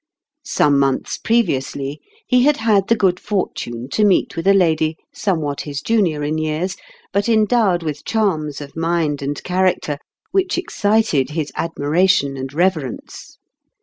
[0.47, 5.61] Some months previously he had had the good fortune to meet with a lady somewhat
[5.61, 6.75] his junior in years,
[7.13, 9.99] but endowed with charms of mind and character
[10.31, 13.37] which excited his ad miration and reverence.